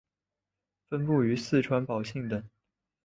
[0.89, 2.43] 分布于四川宝兴等。